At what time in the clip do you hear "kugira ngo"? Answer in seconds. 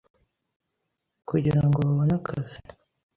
1.29-1.77